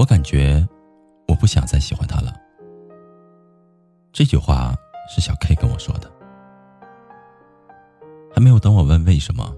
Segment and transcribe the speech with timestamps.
[0.00, 0.66] 我感觉
[1.28, 2.34] 我不想再喜欢他了。
[4.14, 4.74] 这句话
[5.14, 6.10] 是小 K 跟我说的，
[8.34, 9.54] 还没有等我问为什么，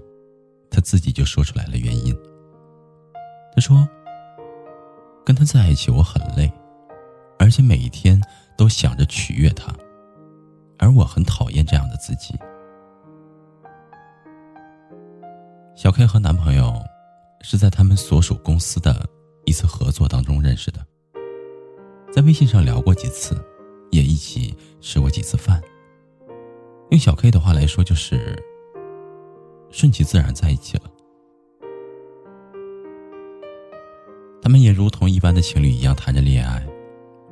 [0.69, 2.13] 他自己就说出来了原因。
[3.55, 3.87] 他说
[5.25, 6.51] ：“跟他在一起我很累，
[7.39, 8.21] 而且每一天
[8.57, 9.73] 都想着取悦他，
[10.77, 12.37] 而我很讨厌这样的自己。”
[15.73, 16.73] 小 K 和男朋友
[17.39, 18.93] 是在他们所属公司的。
[19.45, 20.85] 一次合作当中认识的，
[22.11, 23.35] 在微信上聊过几次，
[23.91, 25.61] 也一起吃过几次饭。
[26.91, 28.41] 用小 K 的话来说，就是
[29.69, 30.83] 顺其自然在一起了。
[34.41, 36.65] 他们也如同一般的情侣一样谈着恋爱。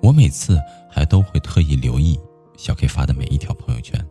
[0.01, 2.19] 我每次还都会特意留意
[2.57, 4.03] 小 K 发的每一条朋友圈，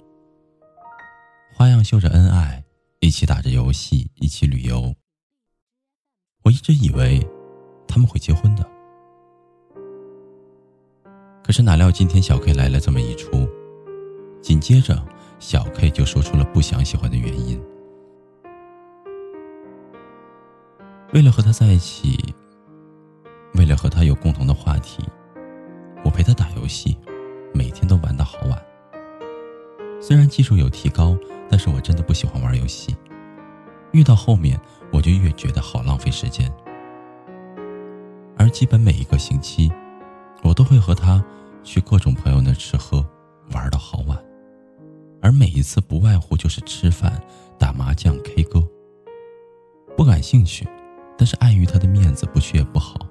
[1.53, 2.65] 花样秀着恩爱，
[3.01, 4.95] 一起打着游戏，一起旅游。
[6.45, 7.21] 我一直以为。
[7.91, 8.65] 他们会结婚的，
[11.45, 13.49] 可是哪料今天小 K 来了这么一出，
[14.41, 14.97] 紧接着
[15.41, 17.61] 小 K 就说出了不想喜欢的原因。
[21.13, 22.17] 为了和他在一起，
[23.55, 25.03] 为了和他有共同的话题，
[26.05, 26.97] 我陪他打游戏，
[27.53, 28.63] 每天都玩的好晚。
[30.01, 31.19] 虽然技术有提高，
[31.49, 32.95] 但是我真的不喜欢玩游戏，
[33.91, 34.59] 越到后面
[34.93, 36.49] 我就越觉得好浪费时间。
[38.51, 39.71] 基本每一个星期，
[40.43, 41.25] 我都会和他
[41.63, 43.05] 去各种朋友那吃喝，
[43.53, 44.19] 玩到好晚。
[45.23, 47.21] 而每一次不外乎就是吃饭、
[47.59, 48.67] 打麻将、K 歌。
[49.97, 50.67] 不感兴趣，
[51.17, 53.07] 但是碍于他的面子，不去也不好。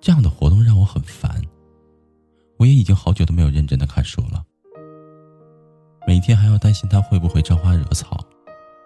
[0.00, 1.40] 这样的活动让我很烦。
[2.58, 4.42] 我也已经好久都没有认真的看书了。
[6.06, 8.18] 每天还要担心他会不会招花惹草，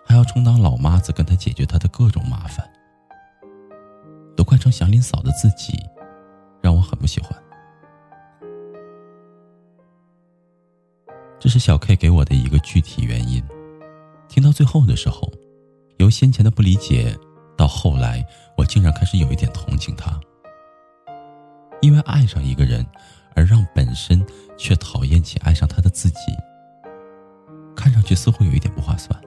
[0.04, 2.68] 还要充当老妈子跟他解决他的各种麻烦。
[4.36, 5.78] 都快成祥林嫂的自己，
[6.60, 7.32] 让我很不喜欢。
[11.38, 13.42] 这是小 K 给我的一个具体原因。
[14.28, 15.32] 听到最后的时候，
[15.98, 17.16] 由先前的不理解，
[17.56, 18.24] 到后来
[18.56, 20.18] 我竟然开始有一点同情他。
[21.80, 22.84] 因为爱上一个人，
[23.34, 24.24] 而让本身
[24.56, 26.18] 却讨厌起爱上他的自己，
[27.76, 29.18] 看上去似乎有一点不划算。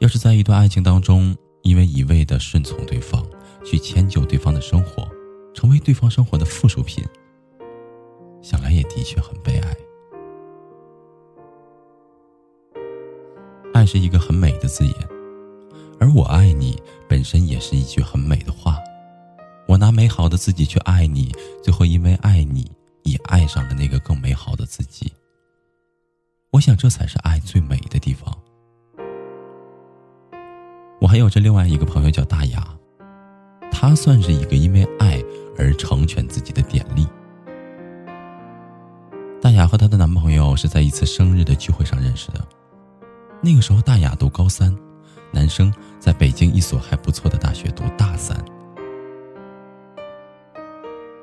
[0.00, 3.26] 要是在一段爱情当中，因为一味的顺从对方，
[3.64, 5.10] 去迁就对方的生活，
[5.52, 7.04] 成为对方生活的附属品，
[8.40, 9.76] 想来也的确很悲哀。
[13.74, 14.94] 爱是一个很美的字眼，
[15.98, 18.78] 而我爱你本身也是一句很美的话。
[19.66, 21.34] 我拿美好的自己去爱你，
[21.64, 22.70] 最后因为爱你，
[23.02, 25.12] 也爱上了那个更美好的自己。
[26.52, 28.25] 我想这才是爱最美的地方。
[31.16, 32.62] 我还有着另外一个朋友叫大雅，
[33.70, 35.18] 她算是一个因为爱
[35.56, 37.06] 而成全自己的典例。
[39.40, 42.46] 大雅和她的男朋友是在一次生日的聚会上认识的，
[43.40, 44.76] 那个时候大雅读高三，
[45.32, 48.36] 男生在北京一所还不错的大学读大三。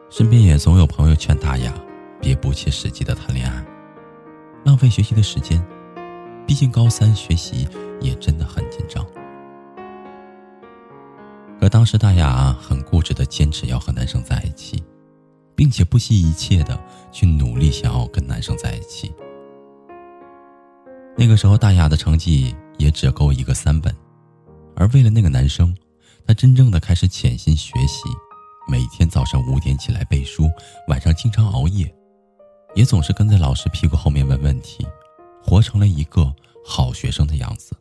[0.10, 1.72] 身边也总有朋友劝大雅
[2.20, 3.64] 别不切实际的谈恋爱，
[4.66, 5.64] 浪费学习的时间，
[6.48, 7.68] 毕竟高三学习
[8.02, 8.68] 也真的很
[11.84, 14.82] 当时大雅很固执的坚持要和男生在一起，
[15.54, 16.82] 并且不惜一切的
[17.12, 19.14] 去努力想要跟男生在一起。
[21.18, 23.94] 那个时候大雅的成绩也只够一个三本，
[24.78, 25.76] 而为了那个男生，
[26.26, 28.04] 她真正的开始潜心学习，
[28.66, 30.50] 每天早上五点起来背书，
[30.88, 31.94] 晚上经常熬夜，
[32.76, 34.88] 也总是跟在老师屁股后面问问题，
[35.44, 36.34] 活成了一个
[36.66, 37.76] 好学生的样子。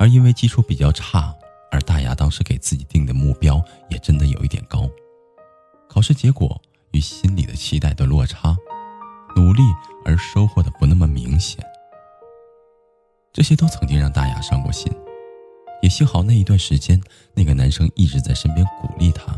[0.00, 1.32] 而因为基础比较差。
[1.72, 4.88] 而大雅当时给自己定的目标也真的有一点高，
[5.88, 6.60] 考试结果
[6.92, 8.54] 与心里的期待的落差，
[9.34, 9.62] 努力
[10.04, 11.64] 而收获的不那么明显，
[13.32, 14.92] 这些都曾经让大雅伤过心，
[15.82, 17.00] 也幸好那一段时间
[17.32, 19.34] 那个男生一直在身边鼓励她，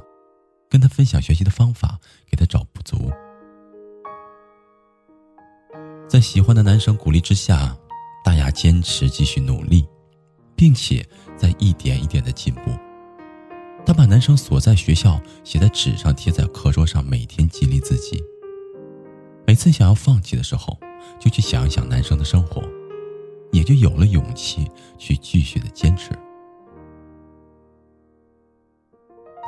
[0.68, 3.12] 跟她分享学习的方法，给她找不足。
[6.08, 7.76] 在喜欢的男生鼓励之下，
[8.24, 9.86] 大雅坚持继续努力，
[10.56, 11.06] 并且
[11.36, 12.70] 在一点一点的进步。
[13.86, 18.22] 她把男生所在学校写在纸上，贴在课桌上，每天激励自己。
[19.46, 20.78] 每次想要放弃的时候，
[21.20, 22.62] 就去想一想男生的生活，
[23.52, 24.66] 也就有了勇气
[24.96, 26.10] 去继续的坚持。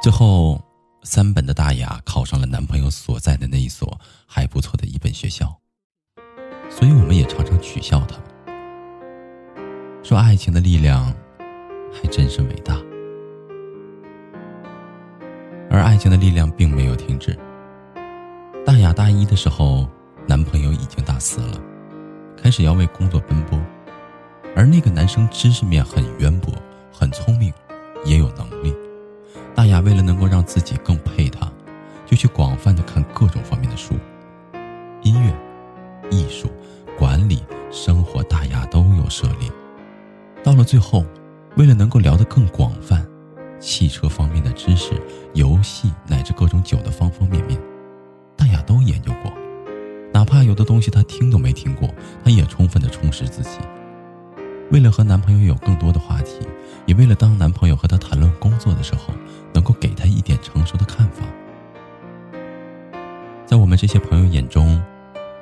[0.02, 0.62] 最后，
[1.02, 5.58] 三本的大雅考上了男朋友所在的那一所还不错的一本学校，
[6.68, 8.18] 所以我们也常常取笑他，
[10.08, 11.12] 说爱情的力量
[11.92, 12.76] 还真是伟大。
[15.68, 17.36] 而爱情的力量并没有停止。
[18.64, 19.84] 大雅大一的时候，
[20.24, 21.60] 男朋友已经大四了，
[22.40, 23.60] 开始要为工作奔波，
[24.54, 26.54] 而那个男生知识面很渊博，
[26.92, 27.52] 很聪明，
[28.04, 28.72] 也有能力。
[29.56, 31.50] 大雅为了能够让自己更配他，
[32.06, 33.96] 就去广泛的看各种方面的书，
[35.02, 35.34] 音乐、
[36.12, 36.48] 艺术、
[36.96, 37.42] 管理、
[37.72, 39.50] 生活，大雅都有涉猎。
[40.66, 41.04] 最后，
[41.56, 43.06] 为了能够聊得更广泛，
[43.60, 45.00] 汽车方面的知识、
[45.32, 47.56] 游戏乃至各种酒的方方面面，
[48.36, 49.32] 大雅都研究过。
[50.12, 51.88] 哪怕有的东西她听都没听过，
[52.24, 53.60] 她也充分的充实自己。
[54.72, 56.40] 为了和男朋友有更多的话题，
[56.84, 59.14] 也为了当男朋友和她谈论工作的时候。
[59.54, 61.22] 能够给她一点成熟的看法。
[63.46, 64.78] 在我们这些朋友眼中，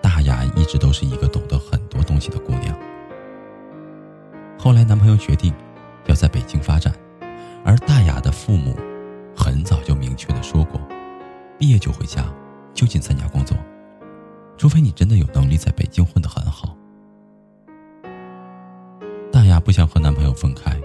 [0.00, 2.72] 大雅一直都是一个懂得很多东西的姑娘。
[4.64, 5.52] 后来男朋友决定
[6.06, 6.90] 要在北京发展，
[7.66, 8.74] 而大雅的父母
[9.36, 10.80] 很早就明确的说过，
[11.58, 12.24] 毕业就回家，
[12.72, 13.54] 就近参加工作，
[14.56, 16.74] 除非你真的有能力在北京混得很好。
[19.30, 20.80] 大雅不想和男朋友分开。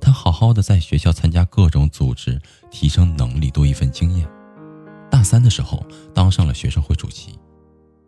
[0.00, 2.40] 她好好的在学校参加各种组织，
[2.70, 4.26] 提升能力，多一份经验。
[5.10, 5.84] 大三的时候
[6.14, 7.38] 当上了学生会主席，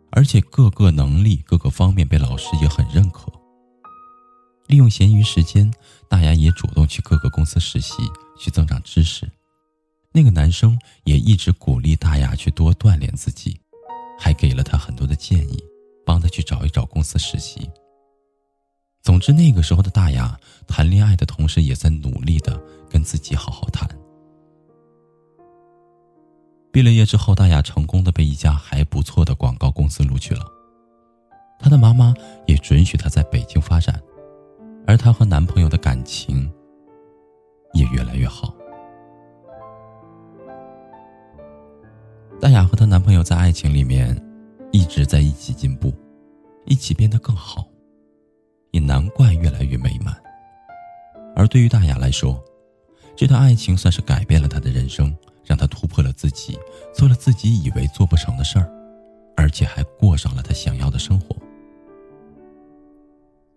[0.09, 3.31] 而且各个能力各个方面被老师也很认可。
[4.67, 5.73] 利用闲余时间，
[6.09, 8.03] 大雅也主动去各个公司实习，
[8.37, 9.29] 去增长知识。
[10.11, 13.59] 那个男生也一直鼓励大雅去多锻炼自己，
[14.19, 15.63] 还给了她很多的建议，
[16.05, 17.69] 帮她去找一找公司实习。
[19.01, 20.37] 总之，那个时候的大雅
[20.67, 23.87] 谈恋爱的同时，也在努力的跟自己好好谈。
[26.73, 30.45] 毕了业之后，大雅成功的被一家还不错的广告公司录取了。
[31.57, 32.13] 她的妈妈
[32.47, 34.01] 也准许她在北京发展，
[34.87, 36.51] 而她和男朋友的感情
[37.73, 38.55] 也越来越好。
[42.39, 44.15] 大雅和她男朋友在爱情里面
[44.71, 45.93] 一直在一起进步，
[46.65, 47.67] 一起变得更好。
[48.71, 50.15] 也难怪越来越美满。
[51.35, 52.43] 而对于大雅来说，
[53.15, 56.59] 这段爱情算是改变了她的人生，让她突破了自己，
[56.93, 58.69] 做了自己以为做不成的事儿，
[59.35, 61.35] 而且还过上了她想要的生活。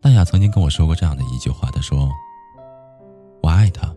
[0.01, 2.09] 大雅曾经跟我说过这样的一句话：“她说，
[3.43, 3.95] 我爱他，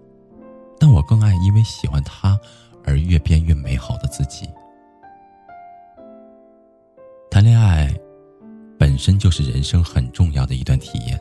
[0.79, 2.37] 但我更爱因为喜欢他
[2.83, 4.49] 而越变越美好的自己。”
[7.31, 7.93] 谈恋爱。
[8.75, 11.17] 本身就是人生很重要的一段体验，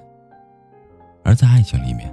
[1.22, 2.12] 而在爱情里面，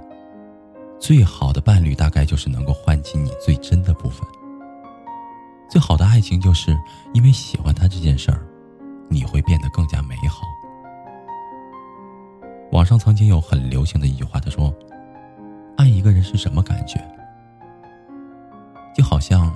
[1.00, 4.24] 最好的伴侣大概就是能够唤起你最真的部分。
[5.68, 6.78] 最好的爱情就是
[7.14, 8.46] 因为喜欢他这件事儿，
[9.08, 10.42] 你会变得更加美好。
[12.80, 14.74] 网上曾经有很流行的一句话，他说
[15.76, 16.98] ：“爱一个人是什么感觉？
[18.96, 19.54] 就好像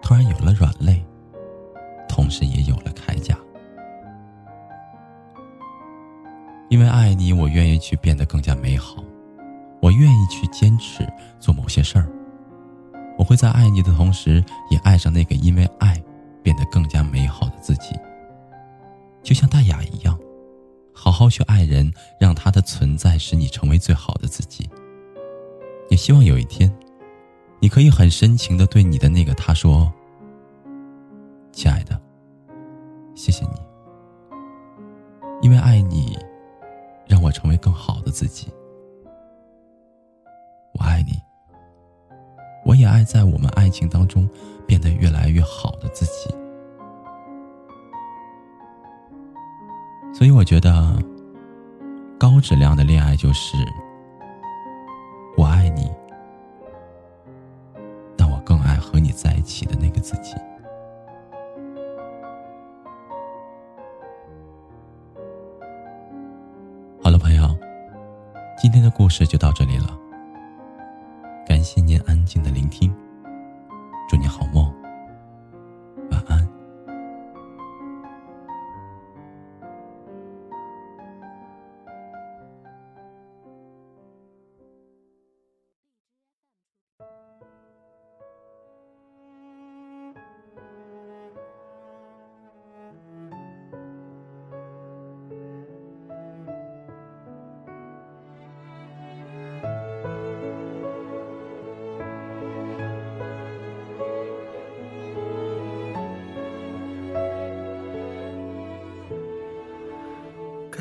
[0.00, 1.04] 突然有了软肋，
[2.08, 3.36] 同时也有了铠甲。”
[6.70, 9.04] 因为爱你，我愿意去变得更加美好，
[9.82, 11.06] 我愿意去坚持
[11.38, 12.08] 做某些事儿。
[13.18, 16.02] 我会在爱你的同时，也爱上那个因为爱
[16.42, 17.94] 变得更加美好的自己。
[19.22, 19.95] 就像大雅一样，
[21.16, 24.68] 好好去爱人，让他的存在使你成为最好的自己。
[25.88, 26.70] 也希望有一天，
[27.58, 29.90] 你可以很深情的对你的那个他说
[31.52, 31.98] ：“亲爱的，
[33.14, 33.52] 谢谢你，
[35.40, 36.18] 因为爱你。”
[37.08, 38.48] 让我成为更好的自己。
[40.74, 41.12] 我爱你，
[42.66, 44.28] 我也爱在我们爱情当中
[44.66, 46.28] 变得越来越好的自己。
[50.16, 50.96] 所以，我觉得
[52.18, 53.54] 高质量的恋爱就是
[55.36, 55.92] 我爱你，
[58.16, 60.34] 但我更爱和你在一起的那个自己。
[67.02, 67.54] 好了，朋友
[68.56, 69.98] 今天的故事就到这里了，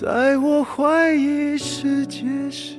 [0.00, 2.76] 在我怀疑世界时，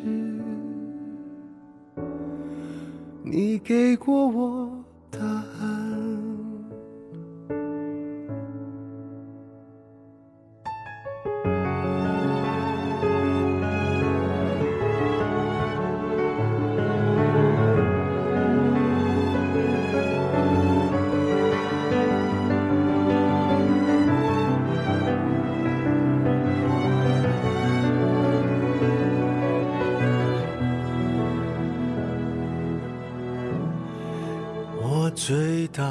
[3.25, 4.78] 你给过我
[35.79, 35.85] 大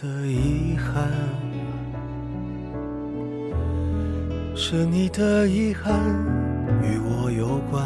[0.00, 1.06] 的遗憾，
[4.56, 5.92] 是你的遗憾
[6.82, 7.84] 与我有关，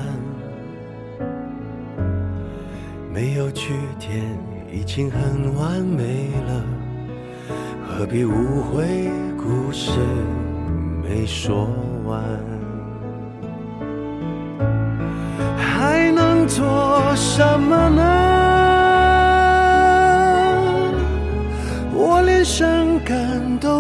[3.12, 4.24] 没有句点
[4.72, 6.62] 已经很完美了，
[7.88, 9.90] 何必误会故事
[11.02, 11.68] 没说
[12.06, 12.22] 完？
[15.56, 16.64] 还能做
[17.16, 18.27] 什么呢？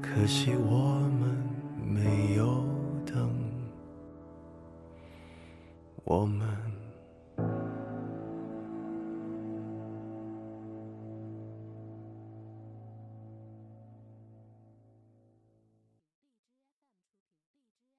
[0.00, 1.36] 可惜我们
[1.84, 2.64] 没有
[3.04, 3.30] 等，
[6.04, 6.47] 我们。